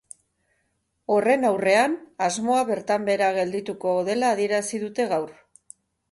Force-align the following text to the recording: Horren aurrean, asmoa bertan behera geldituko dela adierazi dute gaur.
Horren 1.15 1.43
aurrean, 1.49 1.91
asmoa 2.27 2.61
bertan 2.69 3.05
behera 3.09 3.27
geldituko 3.35 3.91
dela 4.07 4.31
adierazi 4.37 4.81
dute 4.85 5.05
gaur. 5.13 5.29